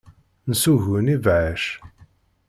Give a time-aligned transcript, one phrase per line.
[0.47, 1.63] Nessugun ibeɛɛac.